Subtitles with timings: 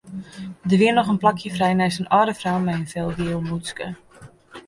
[0.63, 3.87] Der wie noch in plakje frij neist in âlde frou mei in felgiel mûtske.